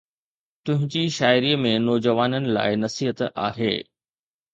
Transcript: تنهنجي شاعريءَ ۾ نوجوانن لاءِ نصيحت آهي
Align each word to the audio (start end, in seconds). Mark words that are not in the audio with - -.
تنهنجي 0.67 1.09
شاعريءَ 1.09 1.57
۾ 1.65 1.73
نوجوانن 1.87 2.43
لاءِ 2.53 2.75
نصيحت 2.75 3.21
آهي 3.21 3.83